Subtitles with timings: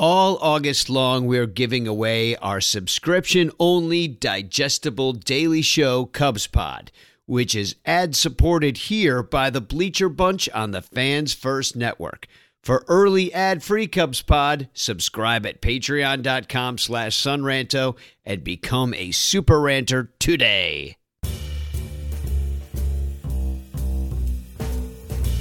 [0.00, 6.92] All August long, we're giving away our subscription only digestible daily show, Cubs Pod,
[7.26, 12.28] which is ad supported here by the Bleacher Bunch on the Fans First Network.
[12.62, 20.12] For early ad-free Cubs Pod, subscribe at patreon.com slash sonranto and become a super ranter
[20.20, 20.96] today.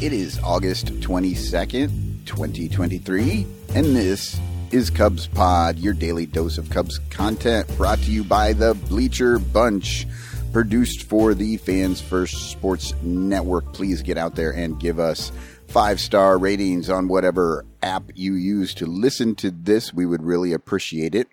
[0.02, 3.46] It is August 22nd, 2023,
[3.76, 4.40] and this
[4.72, 9.40] is Cubs Pod, your daily dose of Cubs content brought to you by the Bleacher
[9.40, 10.06] Bunch,
[10.52, 13.74] produced for the Fans First Sports Network.
[13.74, 15.32] Please get out there and give us
[15.68, 19.94] five star ratings on whatever app you use to listen to this.
[19.94, 21.28] We would really appreciate it.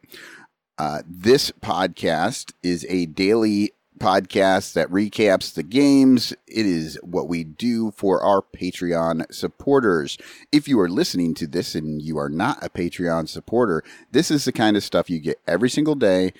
[0.78, 6.32] Uh, this podcast is a daily podcast that recaps the games.
[6.46, 10.18] It is what we do for our Patreon supporters.
[10.52, 14.44] If you are listening to this and you are not a Patreon supporter, this is
[14.44, 16.32] the kind of stuff you get every single day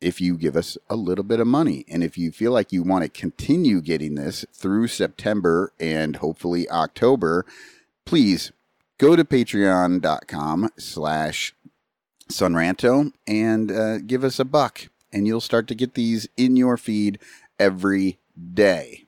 [0.00, 1.84] if you give us a little bit of money.
[1.88, 6.68] And if you feel like you want to continue getting this through September and hopefully
[6.70, 7.44] October,
[8.04, 8.52] please
[8.98, 11.54] go to patreon.com slash
[12.30, 16.76] sonranto and uh, give us a buck and you'll start to get these in your
[16.76, 17.18] feed
[17.58, 18.18] every
[18.54, 19.06] day.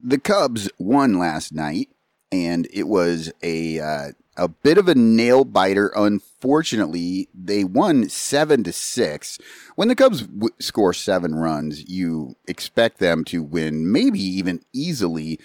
[0.00, 1.88] The Cubs won last night,
[2.30, 5.92] and it was a uh, a bit of a nail biter.
[5.96, 9.38] Unfortunately, they won seven to six.
[9.74, 15.40] When the Cubs w- score seven runs, you expect them to win, maybe even easily.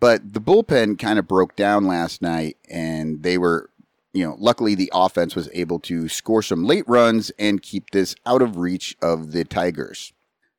[0.00, 3.70] But the bullpen kind of broke down last night, and they were
[4.12, 8.14] you know, luckily the offense was able to score some late runs and keep this
[8.26, 10.12] out of reach of the Tigers.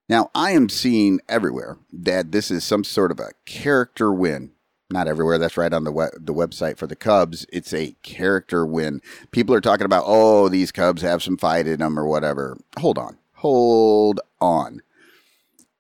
[0.10, 4.52] Now, I am seeing everywhere that this is some sort of a character win.
[4.90, 5.38] Not everywhere.
[5.38, 7.46] That's right on the the website for the Cubs.
[7.52, 9.02] It's a character win.
[9.32, 12.58] People are talking about, oh, these Cubs have some fight in them or whatever.
[12.78, 13.18] Hold on.
[13.36, 14.82] Hold on.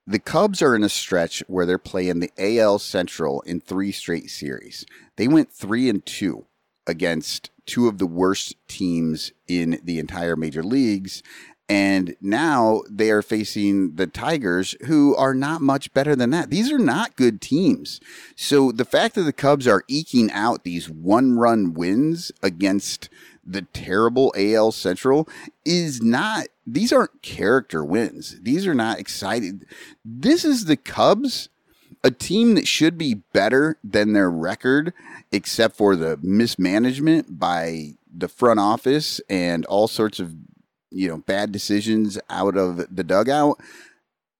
[0.07, 4.29] The Cubs are in a stretch where they're playing the AL Central in three straight
[4.29, 4.85] series.
[5.15, 6.45] They went three and two
[6.87, 11.23] against two of the worst teams in the entire major leagues.
[11.69, 16.49] And now they are facing the Tigers, who are not much better than that.
[16.49, 18.01] These are not good teams.
[18.35, 23.09] So the fact that the Cubs are eking out these one run wins against
[23.45, 25.27] the terrible AL Central
[25.65, 28.39] is not, these aren't character wins.
[28.41, 29.65] These are not excited.
[30.03, 31.49] This is the Cubs
[32.03, 34.93] a team that should be better than their record,
[35.31, 40.35] except for the mismanagement by the front office and all sorts of
[40.91, 43.59] you know bad decisions out of the dugout,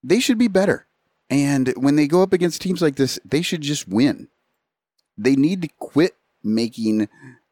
[0.04, 0.86] they should be better.
[1.30, 4.28] And when they go up against teams like this, they should just win.
[5.18, 7.08] They need to quit making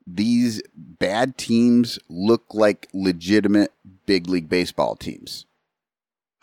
[0.05, 3.71] these bad teams look like legitimate
[4.05, 5.45] big league baseball teams.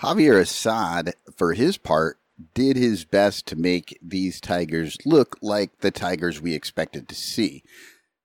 [0.00, 2.17] Javier Assad, for his part,
[2.54, 7.62] did his best to make these Tigers look like the Tigers we expected to see.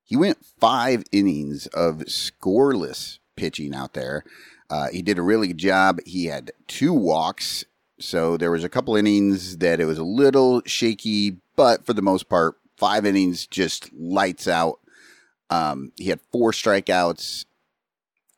[0.04, 4.24] He went five innings of scoreless pitching out there.
[4.70, 5.98] Uh, he did a really good job.
[6.06, 7.64] He had two walks,
[7.98, 12.02] so there was a couple innings that it was a little shaky, but for the
[12.02, 14.80] most part, five innings just lights out.
[15.50, 17.44] Um, he had four strikeouts,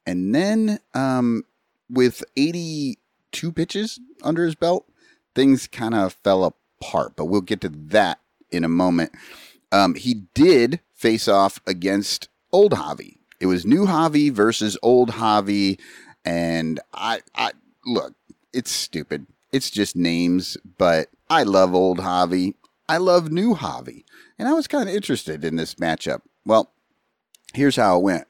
[0.07, 1.45] and then um,
[1.89, 4.87] with 82 pitches under his belt,
[5.37, 6.43] things kind of fell
[6.81, 8.19] apart, but we'll get to that
[8.51, 9.13] in a moment.
[9.71, 13.19] Um, he did face off against old Javi.
[13.39, 15.79] It was new Javi versus old Javi,
[16.25, 17.53] and I, I
[17.85, 18.15] look,
[18.53, 19.27] it's stupid.
[19.53, 22.55] It's just names, but I love old Javi.
[22.89, 24.05] I love new Javi,
[24.39, 26.23] and I was kind of interested in this matchup.
[26.45, 26.73] Well,
[27.53, 28.27] here's how it went.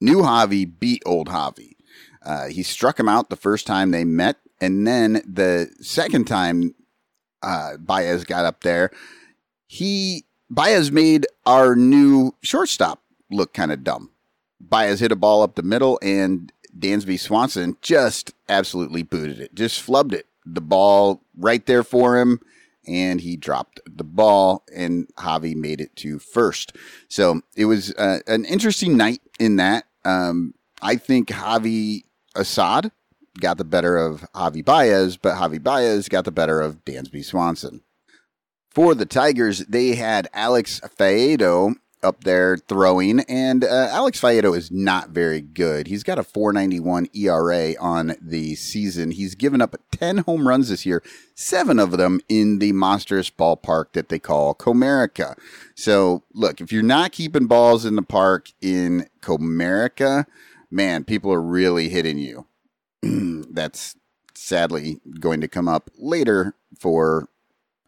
[0.00, 1.72] New Javi beat old Javi.
[2.22, 6.74] Uh, he struck him out the first time they met, and then the second time
[7.42, 8.90] uh, Baez got up there,
[9.66, 14.10] he Baez made our new shortstop look kind of dumb.
[14.60, 19.84] Baez hit a ball up the middle, and Dansby Swanson just absolutely booted it, just
[19.84, 20.26] flubbed it.
[20.44, 22.40] The ball right there for him,
[22.86, 26.76] and he dropped the ball, and Javi made it to first.
[27.08, 29.84] So it was uh, an interesting night in that.
[30.04, 32.04] Um, I think Javi
[32.34, 32.90] Assad
[33.38, 37.82] got the better of Javi Baez, but Javi Baez got the better of Dansby Swanson.
[38.70, 44.70] For the Tigers, they had Alex Faedo, up there throwing, and uh, Alex Faedo is
[44.70, 45.86] not very good.
[45.86, 49.10] He's got a 491 ERA on the season.
[49.10, 51.02] He's given up 10 home runs this year,
[51.34, 55.36] seven of them in the monstrous ballpark that they call Comerica.
[55.74, 60.26] So, look, if you're not keeping balls in the park in Comerica,
[60.70, 62.46] man, people are really hitting you.
[63.02, 63.96] That's
[64.34, 67.28] sadly going to come up later for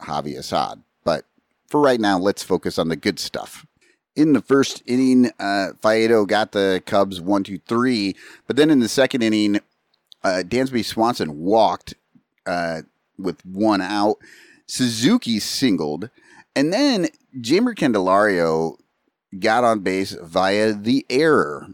[0.01, 0.83] Javi Assad.
[1.05, 1.25] But
[1.69, 3.67] for right now, let's focus on the good stuff.
[4.15, 5.73] In the first inning, uh,
[6.27, 8.15] got the Cubs one, two, three.
[8.47, 9.61] But then in the second inning,
[10.23, 11.95] uh, Dansby Swanson walked
[12.47, 12.83] uh,
[13.19, 14.17] with one out.
[14.67, 16.11] Suzuki singled.
[16.55, 18.77] And then Jeimer Candelario
[19.39, 21.69] got on base via the error.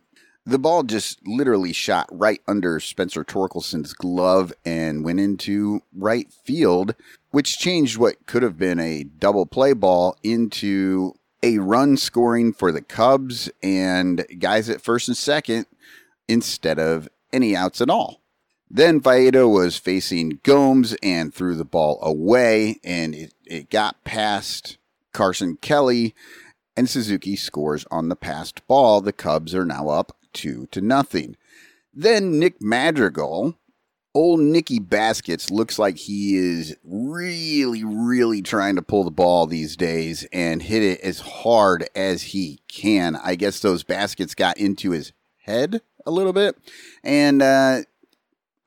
[0.48, 6.94] The ball just literally shot right under Spencer Torkelson's glove and went into right field,
[7.32, 11.12] which changed what could have been a double play ball into
[11.42, 15.66] a run scoring for the Cubs and guys at first and second
[16.28, 18.22] instead of any outs at all.
[18.70, 24.78] Then Faedo was facing Gomes and threw the ball away, and it, it got past
[25.12, 26.14] Carson Kelly,
[26.74, 29.02] and Suzuki scores on the passed ball.
[29.02, 31.36] The Cubs are now up two to nothing.
[31.92, 33.54] Then Nick Madrigal,
[34.14, 39.76] old Nicky Baskets, looks like he is really, really trying to pull the ball these
[39.76, 43.16] days and hit it as hard as he can.
[43.16, 45.12] I guess those baskets got into his
[45.44, 46.56] head a little bit.
[47.02, 47.82] And uh,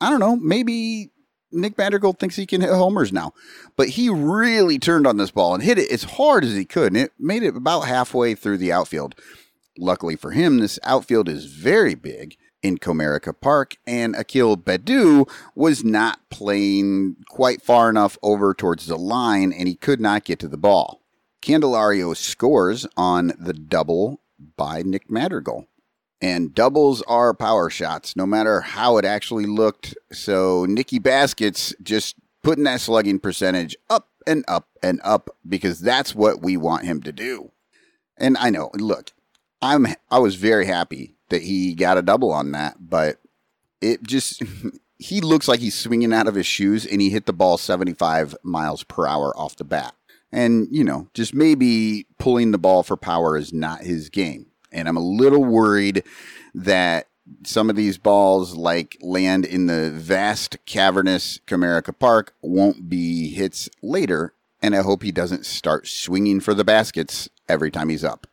[0.00, 1.10] I don't know, maybe
[1.52, 3.32] Nick Madrigal thinks he can hit homers now.
[3.76, 6.88] But he really turned on this ball and hit it as hard as he could.
[6.88, 9.14] And it made it about halfway through the outfield.
[9.82, 15.82] Luckily for him, this outfield is very big in Comerica Park, and Akil Baddoo was
[15.82, 20.46] not playing quite far enough over towards the line, and he could not get to
[20.46, 21.00] the ball.
[21.42, 24.20] Candelario scores on the double
[24.56, 25.66] by Nick Madrigal.
[26.20, 29.96] And doubles are power shots, no matter how it actually looked.
[30.12, 32.14] So Nicky Baskets just
[32.44, 37.02] putting that slugging percentage up and up and up because that's what we want him
[37.02, 37.50] to do.
[38.16, 39.10] And I know, look,
[39.62, 43.18] I'm I was very happy that he got a double on that, but
[43.80, 44.42] it just
[44.98, 48.36] he looks like he's swinging out of his shoes and he hit the ball 75
[48.42, 49.94] miles per hour off the bat.
[50.30, 54.46] And, you know, just maybe pulling the ball for power is not his game.
[54.70, 56.04] And I'm a little worried
[56.54, 57.08] that
[57.44, 63.68] some of these balls like land in the vast cavernous Comerica Park won't be hits
[63.82, 68.26] later and I hope he doesn't start swinging for the baskets every time he's up.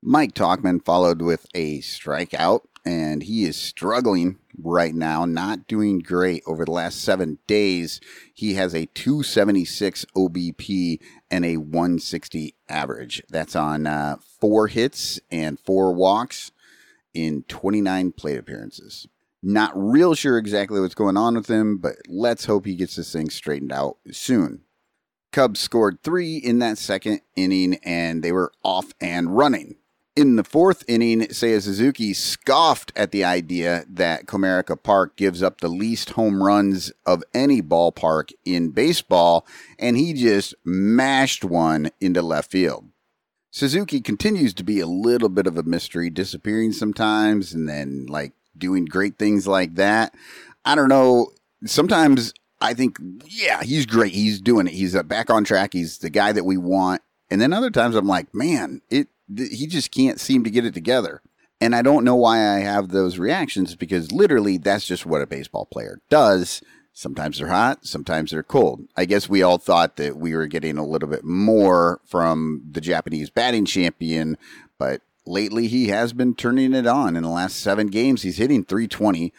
[0.00, 6.42] Mike Tauchman followed with a strikeout, and he is struggling right now, not doing great
[6.46, 8.00] over the last seven days.
[8.32, 11.00] He has a 276 OBP
[11.30, 13.22] and a 160 average.
[13.28, 16.52] That's on uh, four hits and four walks
[17.12, 19.08] in 29 plate appearances.
[19.42, 23.12] Not real sure exactly what's going on with him, but let's hope he gets this
[23.12, 24.62] thing straightened out soon.
[25.32, 29.74] Cubs scored three in that second inning, and they were off and running.
[30.18, 35.60] In the fourth inning, Seiya Suzuki scoffed at the idea that Comerica Park gives up
[35.60, 39.46] the least home runs of any ballpark in baseball,
[39.78, 42.86] and he just mashed one into left field.
[43.52, 48.32] Suzuki continues to be a little bit of a mystery, disappearing sometimes and then like
[48.56, 50.12] doing great things like that.
[50.64, 51.28] I don't know.
[51.64, 54.14] Sometimes I think, yeah, he's great.
[54.14, 54.72] He's doing it.
[54.72, 55.74] He's uh, back on track.
[55.74, 57.02] He's the guy that we want.
[57.30, 60.74] And then other times I'm like, man, it he just can't seem to get it
[60.74, 61.22] together.
[61.60, 65.26] And I don't know why I have those reactions because literally that's just what a
[65.26, 66.62] baseball player does.
[66.92, 68.88] Sometimes they're hot, sometimes they're cold.
[68.96, 72.80] I guess we all thought that we were getting a little bit more from the
[72.80, 74.36] Japanese batting champion,
[74.78, 77.16] but lately he has been turning it on.
[77.16, 79.32] In the last seven games, he's hitting 320.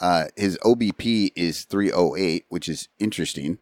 [0.00, 3.58] Uh, his OBP is 308, which is interesting.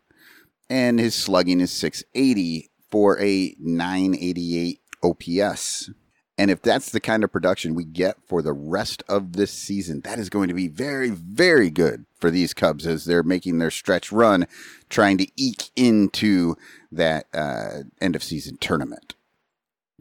[0.71, 5.91] And his slugging is 680 for a 988 OPS.
[6.39, 10.01] And if that's the kind of production we get for the rest of this season,
[10.01, 13.71] that is going to be very, very good for these Cubs as they're making their
[13.71, 14.47] stretch run,
[14.89, 16.57] trying to eke into
[16.91, 19.15] that uh, end of season tournament.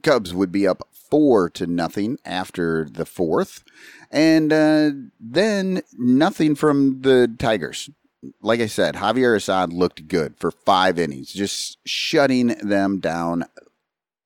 [0.04, 3.64] Cubs would be up four to nothing after the fourth,
[4.10, 7.90] and uh, then nothing from the Tigers.
[8.42, 13.46] Like I said, Javier Assad looked good for five innings, just shutting them down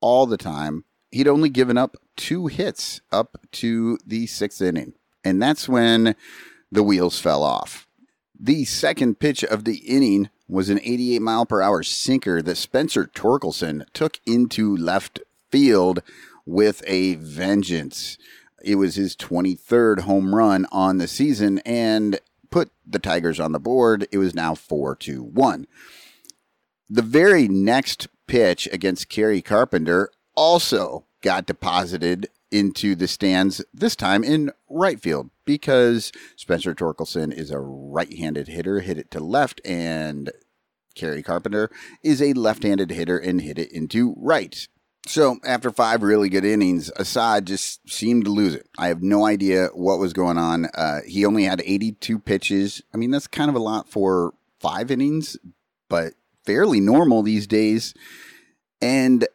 [0.00, 0.84] all the time.
[1.10, 4.94] He'd only given up two hits up to the sixth inning.
[5.24, 6.14] And that's when
[6.70, 7.86] the wheels fell off.
[8.38, 13.06] The second pitch of the inning was an 88 mile per hour sinker that Spencer
[13.06, 16.02] Torkelson took into left field
[16.44, 18.18] with a vengeance.
[18.62, 23.58] It was his 23rd home run on the season and put the Tigers on the
[23.58, 24.06] board.
[24.12, 25.66] It was now 4 to 1.
[26.88, 34.22] The very next pitch against Kerry Carpenter also got deposited into the stands, this time
[34.22, 39.60] in right field, because Spencer Torkelson is a right handed hitter, hit it to left,
[39.64, 40.30] and
[40.94, 41.70] Kerry Carpenter
[42.02, 44.68] is a left handed hitter and hit it into right.
[45.06, 48.68] So after five really good innings, Assad just seemed to lose it.
[48.76, 50.66] I have no idea what was going on.
[50.74, 52.82] Uh, he only had 82 pitches.
[52.92, 55.36] I mean, that's kind of a lot for five innings,
[55.88, 56.14] but
[56.46, 57.92] fairly normal these days.
[58.80, 59.26] And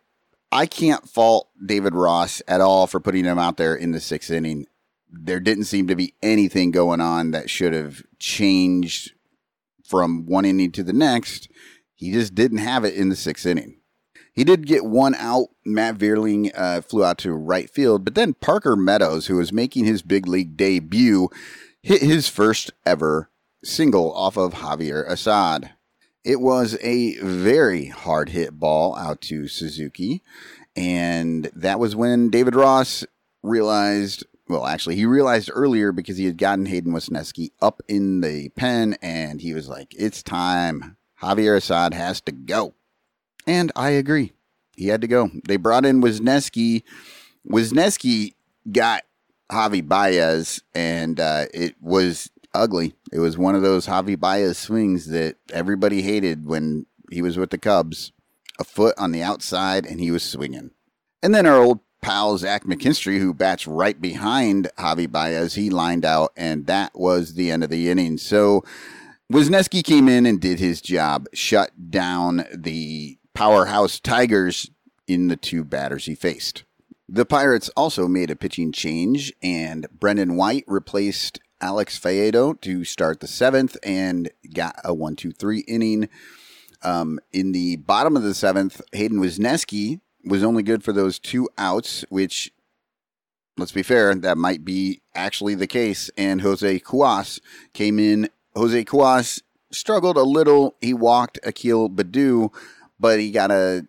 [0.51, 4.31] I can't fault David Ross at all for putting him out there in the sixth
[4.31, 4.65] inning.
[5.09, 9.13] There didn't seem to be anything going on that should have changed
[9.83, 11.49] from one inning to the next.
[11.95, 13.77] He just didn't have it in the sixth inning.
[14.33, 15.49] He did get one out.
[15.65, 19.85] Matt Vierling uh, flew out to right field, but then Parker Meadows, who was making
[19.85, 21.29] his big league debut,
[21.81, 23.29] hit his first ever
[23.63, 25.71] single off of Javier Assad.
[26.23, 30.21] It was a very hard hit ball out to Suzuki.
[30.75, 33.05] And that was when David Ross
[33.43, 38.49] realized, well, actually, he realized earlier because he had gotten Hayden Wesneski up in the
[38.49, 40.97] pen and he was like, it's time.
[41.21, 42.73] Javier Assad has to go.
[43.47, 44.33] And I agree.
[44.75, 45.29] He had to go.
[45.47, 46.83] They brought in Wesneski.
[47.47, 48.33] Wesneski
[48.71, 49.03] got
[49.51, 52.93] Javi Baez, and uh, it was ugly.
[53.11, 57.49] It was one of those Javi Baez swings that everybody hated when he was with
[57.49, 58.11] the Cubs.
[58.59, 60.71] A foot on the outside, and he was swinging.
[61.23, 66.05] And then our old pal Zach McKinstry, who bats right behind Javi Baez, he lined
[66.05, 68.17] out, and that was the end of the inning.
[68.17, 68.63] So
[69.31, 74.69] Wesneski came in and did his job, shut down the powerhouse Tigers
[75.07, 76.63] in the two batters he faced.
[77.07, 83.19] The Pirates also made a pitching change, and Brendan White replaced Alex Faedo to start
[83.19, 86.09] the seventh and got a one, two, three inning.
[86.83, 91.47] Um, in the bottom of the seventh, Hayden Wesneski was only good for those two
[91.57, 92.51] outs, which,
[93.57, 96.09] let's be fair, that might be actually the case.
[96.17, 97.39] And Jose Cuas
[97.73, 98.29] came in.
[98.55, 99.41] Jose Cuas
[99.71, 100.75] struggled a little.
[100.81, 102.51] He walked Akil Baddoo,
[102.99, 103.85] but he got a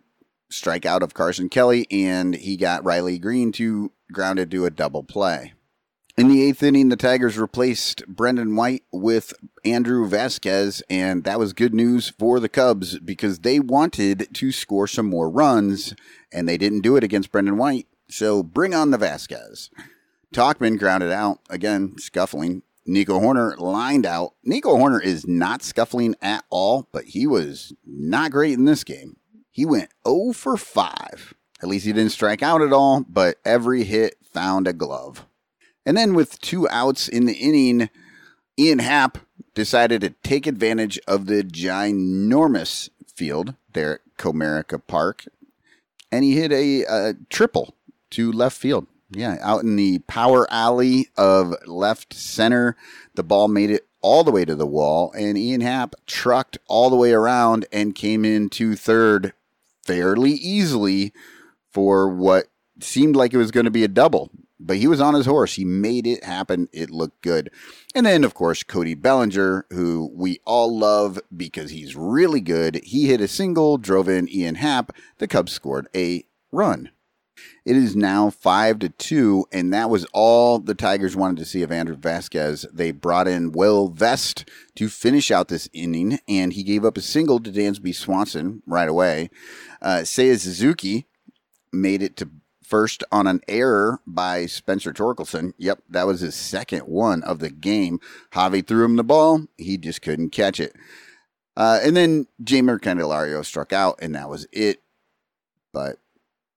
[0.50, 5.54] strikeout of Carson Kelly, and he got Riley Greene to grounded to a double play.
[6.14, 9.32] In the eighth inning, the Tigers replaced Brendan White with
[9.64, 14.86] Andrew Vasquez, and that was good news for the Cubs because they wanted to score
[14.86, 15.94] some more runs,
[16.30, 17.86] and they didn't do it against Brendan White.
[18.08, 19.70] So bring on the Vasquez.
[20.34, 22.62] Tauchman grounded out, again, scuffling.
[22.84, 24.34] Nico Hoerner lined out.
[24.44, 29.16] Nico Hoerner is not scuffling at all, but he was not great in this game.
[29.50, 31.34] He went 0 for 5.
[31.62, 35.24] At least he didn't strike out at all, but every hit found a glove.
[35.84, 37.90] And then with two outs in the inning,
[38.58, 39.18] Ian Happ
[39.54, 45.24] decided to take advantage of the ginormous field there at Comerica Park,
[46.10, 47.74] and he hit a, a triple
[48.10, 48.86] to left field.
[49.10, 52.76] Yeah, out in the power alley of left center,
[53.14, 56.88] the ball made it all the way to the wall, and Ian Happ trucked all
[56.88, 59.34] the way around and came into third
[59.84, 61.12] fairly easily
[61.70, 62.46] for what
[62.80, 64.30] seemed like it was going to be a double
[64.66, 65.54] but he was on his horse.
[65.54, 66.68] He made it happen.
[66.72, 67.50] It looked good.
[67.94, 72.80] And then, of course, Cody Bellinger, who we all love because he's really good.
[72.84, 74.92] He hit a single, drove in Ian Happ.
[75.18, 76.90] The Cubs scored a run.
[77.64, 81.62] It is now five to two, and that was all the Tigers wanted to see
[81.62, 82.66] of Andrew Vasquez.
[82.72, 87.02] They brought in Will Vest to finish out this inning, and he gave up a
[87.02, 89.30] single to Dansby Swanson right away.
[89.80, 91.06] Uh, Seiya Suzuki
[91.72, 92.30] made it to
[92.72, 95.52] first on an error by Spencer Torkelson.
[95.58, 98.00] Yep, that was his second one of the game.
[98.30, 99.42] Javi threw him the ball.
[99.58, 100.74] He just couldn't catch it.
[101.54, 104.80] Uh, and then Jeimer Candelario struck out, and that was it.
[105.74, 105.98] But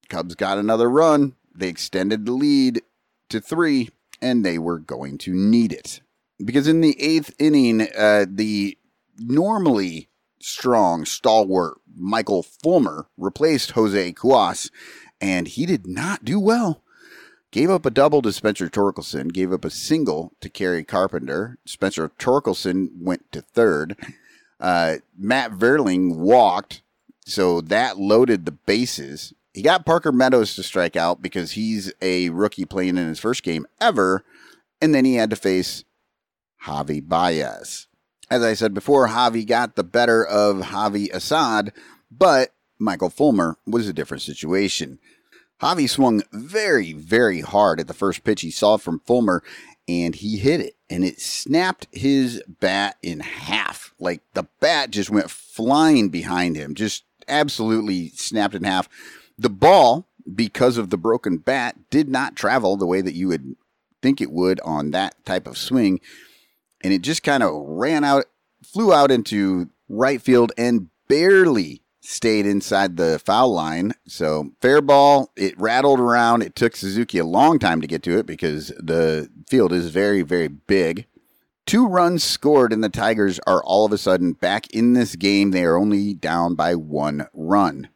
[0.08, 1.36] Cubs got another run.
[1.54, 2.82] They extended the lead
[3.28, 3.90] to three,
[4.22, 6.00] and they were going to need it.
[6.42, 8.78] Because in the eighth inning, uh, the
[9.18, 10.08] normally
[10.40, 14.70] strong, stalwart Michael Fulmer replaced Jose Cuas
[15.22, 16.82] and he did not do well.
[17.52, 21.58] Gave up a double to Spencer Torkelson, gave up a single to Kerry Carpenter.
[21.66, 23.96] Spencer Torkelson went to third.
[24.60, 26.82] Uh, Matt Vierling walked,
[27.26, 29.34] so that loaded the bases.
[29.54, 33.44] He got Parker Meadows to strike out because he's a rookie playing in his first
[33.44, 34.26] game ever,
[34.82, 35.86] and then he had to face
[36.66, 37.88] Javi Baez.
[38.30, 41.72] As I said before, Javi got the better of Javi Assad,
[42.10, 45.00] but Michael Fulmer was a different situation.
[45.62, 49.42] Javi swung very, very hard at the first pitch he saw from Fulmer,
[49.88, 53.94] and he hit it, and it snapped his bat in half.
[54.00, 58.90] Like the bat just went flying behind him, just absolutely snapped in half.
[59.38, 63.56] The ball, because of the broken bat, did not travel the way that you would
[64.02, 66.02] think it would on that type of swing,
[66.84, 68.26] and it just kind of ran out,
[68.64, 73.94] flew out into right field, and barely stayed inside the foul line.
[74.08, 76.44] So fair ball, it rattled around.
[76.44, 80.22] It took Suzuki a long time to get to it because the field is very,
[80.22, 81.08] very big.
[81.66, 85.50] Two runs scored, and the Tigers are all of a sudden back in this game.
[85.50, 87.90] They are only down by one run.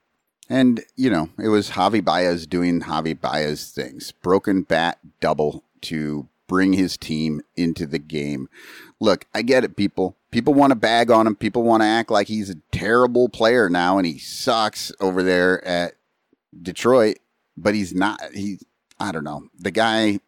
[0.50, 4.12] And, you know, it was Javi Baez doing Javi Baez things.
[4.12, 8.50] Broken bat double to bring his team into the game.
[9.00, 10.18] Look, I get it, people.
[10.32, 11.36] People want to bag on him.
[11.36, 15.66] People want to act like he's a terrible player now and he sucks over there
[15.66, 15.94] at
[16.62, 17.18] Detroit,
[17.58, 18.20] but he's not.
[18.34, 18.60] He,
[19.00, 19.48] I don't know.
[19.58, 20.20] The guy,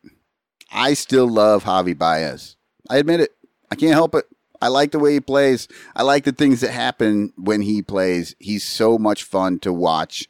[0.72, 2.56] I still love Javi Baez.
[2.90, 3.36] I admit it.
[3.70, 4.26] I can't help it.
[4.62, 5.68] I like the way he plays.
[5.96, 8.36] I like the things that happen when he plays.
[8.40, 10.30] He's so much fun to watch,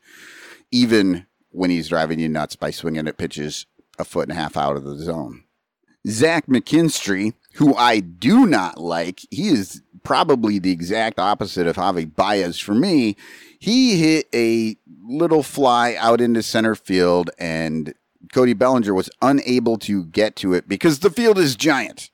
[0.71, 3.65] even when he's driving you nuts by swinging at pitches
[3.99, 5.43] a foot and a half out of the zone.
[6.07, 12.13] Zach McKinstry, who I do not like, he is probably the exact opposite of Javi
[12.15, 13.15] Baez for me.
[13.59, 17.93] He hit a little fly out into center field, and
[18.33, 22.09] Cody Bellinger was unable to get to it because the field is giant.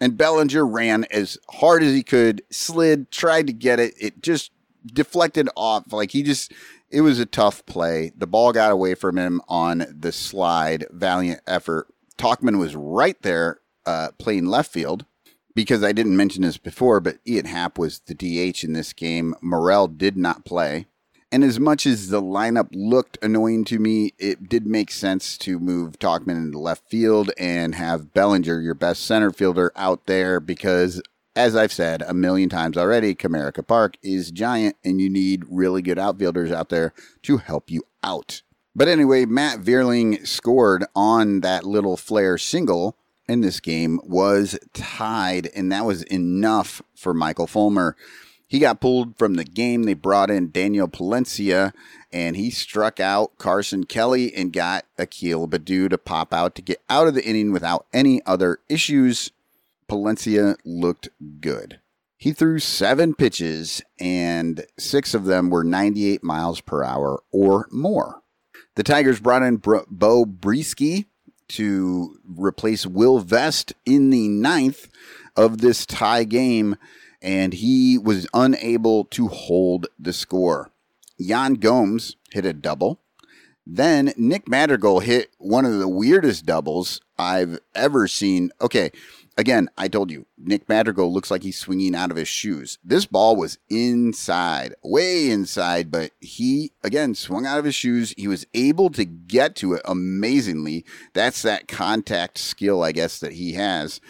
[0.00, 3.94] And Bellinger ran as hard as he could, slid, tried to get it.
[4.00, 4.50] It just
[4.86, 5.92] deflected off.
[5.92, 6.52] Like he just,
[6.90, 8.10] it was a tough play.
[8.16, 10.86] The ball got away from him on the slide.
[10.90, 15.04] Valiant effort Tauchman was right there uh, playing left field
[15.54, 19.34] because I didn't mention this before, but Ian Happ was the DH in this game.
[19.42, 20.86] Morel did not play.
[21.30, 25.58] And as much as the lineup looked annoying to me, it did make sense to
[25.58, 31.00] move Tauchman into left field and have Bellinger, your best center fielder, out there because,
[31.34, 35.80] as I've said a million times already, Comerica Park is giant and you need really
[35.80, 36.92] good outfielders out there
[37.22, 38.42] to help you out.
[38.74, 42.96] But anyway, Matt Vierling scored on that little flare single
[43.28, 47.96] in this game was tied, and that was enough for Michael Fulmer.
[48.48, 49.84] He got pulled from the game.
[49.84, 51.72] They brought in Daniel Palencia,
[52.12, 56.82] and he struck out Carson Kelly and got Akil Baddoo to pop out to get
[56.90, 59.30] out of the inning without any other issues.
[59.88, 61.08] Palencia looked
[61.40, 61.80] good.
[62.16, 68.21] He threw seven pitches, and six of them were 98 miles per hour or more.
[68.74, 71.04] The Tigers brought in Bo Brieske
[71.48, 74.88] to replace Will Vest in the ninth
[75.36, 76.76] of this tie game,
[77.20, 80.70] and he was unable to hold the score.
[81.18, 83.00] Yan Gomes hit a double.
[83.66, 88.50] Then Nick Madrigal hit one of the weirdest doubles I've ever seen.
[88.60, 88.90] Okay,
[89.36, 92.78] again, I told you, Nick Madrigal looks like he's swinging out of his shoes.
[92.84, 98.14] This ball was inside, way inside, but he, again, swung out of his shoes.
[98.16, 100.84] He was able to get to it amazingly.
[101.12, 104.00] That's that contact skill, I guess, that he has.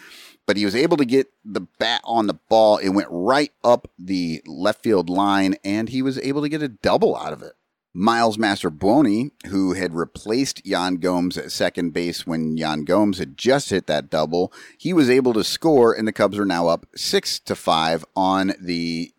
[0.45, 2.77] But he was able to get the bat on the ball.
[2.77, 6.67] It went right up the left field line, and he was able to get a
[6.67, 7.53] double out of it.
[7.93, 13.69] Miles Mastrobuoni, who had replaced Yan Gomes at second base when Yan Gomes had just
[13.69, 17.39] hit that double, he was able to score, and the Cubs are now up six
[17.41, 19.13] to five on the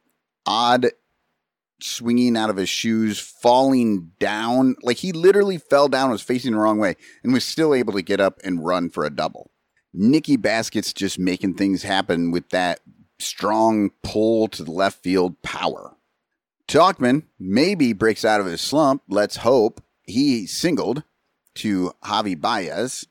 [0.44, 0.90] odd
[1.80, 4.74] swinging out of his shoes, falling down.
[4.82, 8.02] Like he literally fell down, was facing the wrong way, and was still able to
[8.02, 9.50] get up and run for a double.
[9.92, 12.80] Nicky Baskets just making things happen with that
[13.20, 15.93] strong pull to the left field power.
[16.68, 19.02] Tauchman maybe breaks out of his slump.
[19.08, 19.82] Let's hope.
[20.02, 21.04] He singled
[21.56, 23.06] to Javi Baez.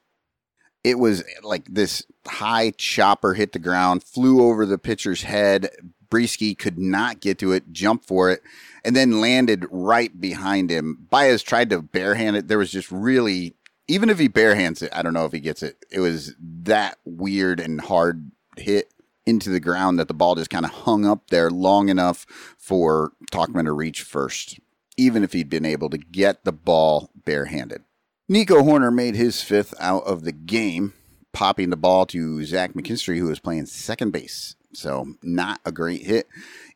[0.84, 5.70] It was like this high chopper hit the ground, flew over the pitcher's head.
[6.10, 8.42] Brieske could not get to it, jumped for it,
[8.84, 11.08] and then landed right behind him.
[11.10, 12.48] Baez tried to barehand it.
[12.48, 13.56] There was just really,
[13.88, 15.84] even if he barehands it, I don't know if he gets it.
[15.90, 18.94] It was that weird and hard hit
[19.26, 22.26] into the ground that the ball just kind of hung up there long enough
[22.58, 24.60] for Tauchman to reach first,
[24.98, 27.84] even if he'd been able to get the ball barehanded.
[28.28, 30.94] Nico Hoerner made his fifth out of the game,
[31.34, 34.56] popping the ball to Zach McKinstry, who was playing second base.
[34.74, 36.28] So not a great hit.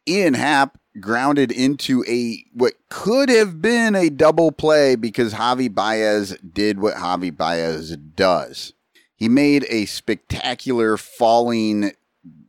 [0.08, 6.38] Ian Happ grounded into a what could have been a double play because Javi Baez
[6.38, 8.74] did what Javi Baez does.
[9.16, 11.92] He made a spectacular falling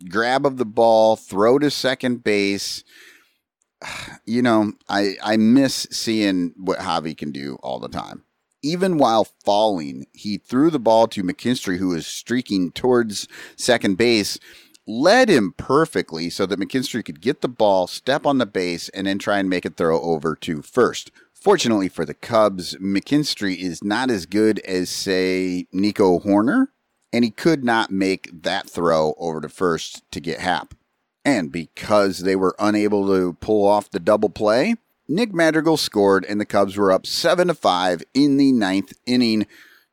[0.09, 2.85] grab of the ball, throw to second base.
[4.27, 8.25] You know, I I miss seeing what Javi can do all the time.
[8.63, 14.39] Even while falling, he threw the ball to McKinstry, who was streaking towards second base,
[14.87, 19.07] led him perfectly so that McKinstry could get the ball, step on the base, and
[19.07, 21.11] then try and make a throw over to first.
[21.33, 26.67] Fortunately for the Cubs, McKinstry is not as good as, say, Nico Hoerner,
[27.13, 30.75] and he could not make that throw over to first to get Happ.
[31.25, 34.77] And because they were unable to pull off the double play,
[35.09, 39.47] Nick Madrigal scored and the Cubs were up 7 to 5 in the ninth inning.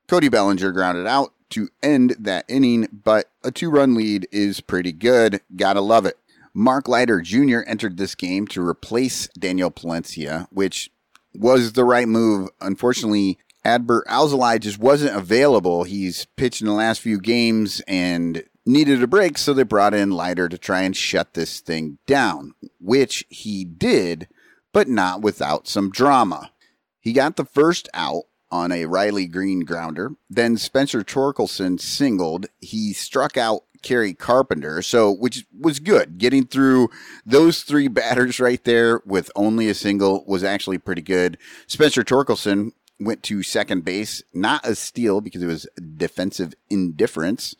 [0.07, 4.91] Cody Bellinger grounded out to end that inning, but a two run lead is pretty
[4.91, 5.41] good.
[5.55, 6.17] Gotta love it.
[6.53, 7.59] Mark Leiter Jr.
[7.67, 10.89] entered this game to replace Daniel Palencia, which
[11.33, 12.49] was the right move.
[12.61, 15.83] Unfortunately, Adbert Alzolay just wasn't available.
[15.83, 20.11] He's pitched in the last few games and needed a break, so they brought in
[20.11, 24.27] Leiter to try and shut this thing down, which he did,
[24.71, 26.51] but not without some drama.
[26.99, 30.11] He got the first out on a Riley Greene grounder.
[30.29, 32.45] Then Spencer Torkelson singled.
[32.59, 36.17] He struck out Kerry Carpenter, so which was good.
[36.17, 36.89] Getting through
[37.25, 41.37] those three batters right there with only a single was actually pretty good.
[41.67, 47.55] Spencer Torkelson went to second base, not a steal because it was defensive indifference.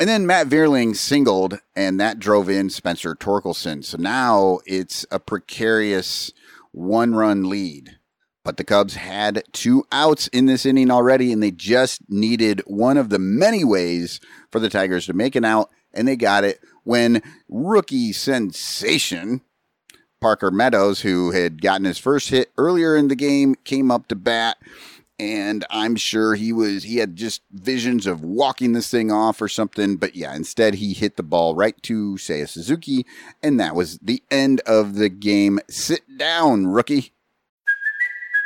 [0.00, 3.84] And then Matt Vierling singled, and that drove in Spencer Torkelson.
[3.84, 6.32] So now it's a precarious
[6.72, 7.98] one run lead.
[8.44, 12.98] But the Cubs had two outs in this inning already, and they just needed one
[12.98, 16.60] of the many ways for the Tigers to make an out, and they got it
[16.82, 19.40] when rookie sensation
[20.24, 24.14] Parker Meadows, who had gotten his first hit earlier in the game, came up to
[24.14, 24.56] bat.
[25.18, 29.48] And I'm sure he was, he had just visions of walking this thing off or
[29.48, 29.96] something.
[29.96, 33.04] But yeah, instead he hit the ball right to Seiya Suzuki.
[33.42, 35.60] And that was the end of the game.
[35.68, 37.12] Sit down, rookie.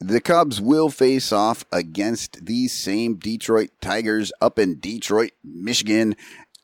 [0.00, 6.14] The Cubs will face off against these same Detroit Tigers up in Detroit, Michigan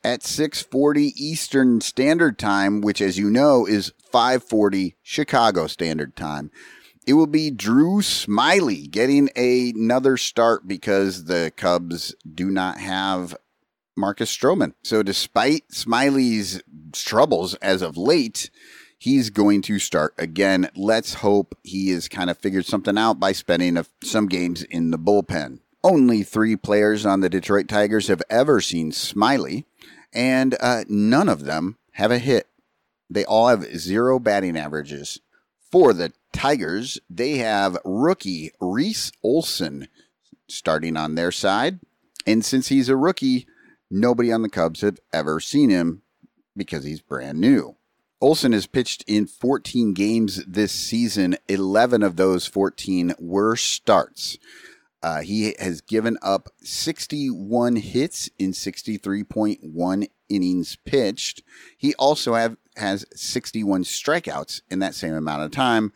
[0.05, 6.49] at 6:40 Eastern Standard Time, which as you know is 5:40 Chicago Standard Time.
[7.05, 13.35] It will be Drew Smyly getting another start because the Cubs do not have
[13.97, 14.75] Marcus Stroman.
[14.81, 16.61] So despite Smyly's
[16.93, 18.49] troubles as of late,
[18.97, 20.69] he's going to start again.
[20.75, 24.91] Let's hope he has kind of figured something out by spending a, some games in
[24.91, 25.59] the bullpen.
[25.83, 29.65] Only three players on the Detroit Tigers have ever seen Smyly,
[30.13, 32.47] and uh, none of them have a hit.
[33.09, 35.19] They all have zero batting averages.
[35.71, 39.87] For the Tigers, they have rookie Reese Olson
[40.47, 41.79] starting on their side.
[42.25, 43.47] And since he's a rookie,
[43.91, 46.01] nobody on the Cubs have ever seen him
[46.57, 47.74] because he's brand new.
[48.21, 51.35] Olson has pitched in 14 games this season.
[51.47, 54.37] 11 of those 14 were starts.
[55.03, 61.43] Uh, he has given up 61 hits in 63.1 innings pitched.
[61.77, 65.93] He also have, has 61 strikeouts in that same amount of time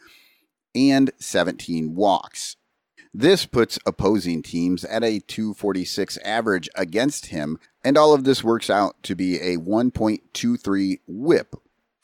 [0.75, 2.55] and 17 walks.
[3.13, 8.69] This puts opposing teams at a 246 average against him, and all of this works
[8.69, 11.55] out to be a 1.23 whip,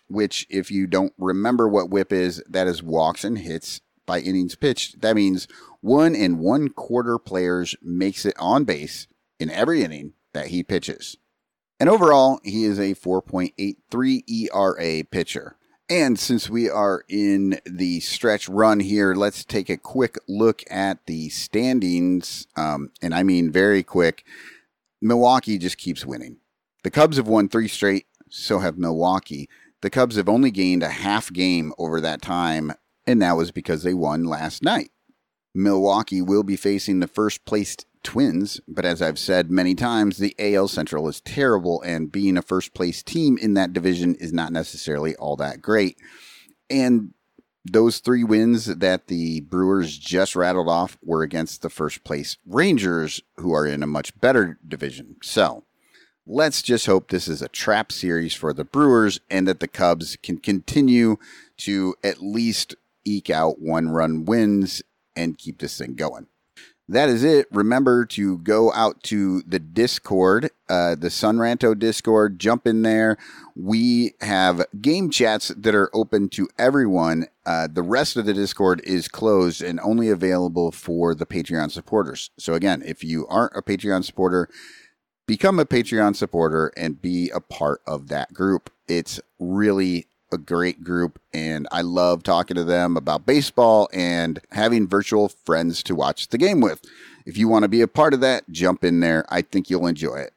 [0.08, 4.56] which, if you don't remember what whip is, that is walks and hits by innings
[4.56, 5.02] pitched.
[5.02, 5.48] That means
[5.82, 9.08] one and one quarter players makes it on base
[9.40, 11.18] in every inning that he pitches.
[11.80, 15.58] And overall, he is a 4.83 ERA pitcher.
[15.90, 21.06] And since we are in the stretch run here, let's take a quick look at
[21.06, 22.48] the standings.
[22.56, 24.24] Um, and I mean very quick.
[25.02, 26.38] Milwaukee just keeps winning.
[26.84, 29.50] The Cubs have won three straight, so have Milwaukee.
[29.86, 32.74] The Cubs have only gained a half game over that time,
[33.06, 34.90] and that was because they won last night.
[35.54, 40.34] Milwaukee will be facing the first placed Twins, but as I've said many times, the
[40.40, 44.52] AL Central is terrible, and being a first place team in that division is not
[44.52, 46.00] necessarily all that great.
[46.68, 47.14] And
[47.64, 53.22] those three wins that the Brewers just rattled off were against the first place Rangers,
[53.38, 55.18] who are in a much better division.
[55.22, 55.64] So
[56.28, 60.18] let's just hope this is a trap series for the Brewers and that the Cubs
[60.24, 61.18] can continue
[61.58, 64.82] to at least eke out one run wins
[65.16, 66.28] and keep this thing going.
[66.88, 67.48] that is it.
[67.52, 72.38] Remember to go out to the Discord, uh, the Son Ranto Discord.
[72.38, 73.18] Jump in there.
[73.56, 77.26] We have game chats that are open to everyone.
[77.46, 82.30] Uh, the rest of the Discord is closed and only available for the Patreon supporters.
[82.38, 84.50] So again, if you aren't a Patreon supporter,
[85.26, 88.70] become a Patreon supporter and be a part of that group.
[88.88, 94.88] It's really a great group and I love talking to them about baseball and having
[94.88, 96.82] virtual friends to watch the game with.
[97.26, 99.26] If you want to be a part of that, jump in there.
[99.30, 100.34] I think you'll enjoy it.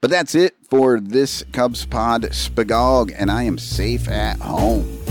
[0.00, 5.03] But that's it for this Cubs Pod Spagog, and I am safe at home.